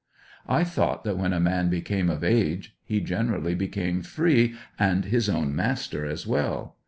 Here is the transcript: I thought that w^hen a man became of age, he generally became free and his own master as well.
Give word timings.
I 0.47 0.63
thought 0.63 1.03
that 1.03 1.15
w^hen 1.15 1.31
a 1.31 1.39
man 1.39 1.69
became 1.69 2.09
of 2.09 2.23
age, 2.23 2.75
he 2.83 3.01
generally 3.01 3.53
became 3.53 4.01
free 4.01 4.55
and 4.79 5.05
his 5.05 5.29
own 5.29 5.55
master 5.55 6.07
as 6.07 6.25
well. 6.25 6.75